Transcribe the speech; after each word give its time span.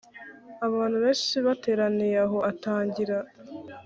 abantu 0.67 0.97
benshi 1.03 1.35
bateraniye 1.45 2.17
aho 2.25 2.37
atangira 2.51 3.17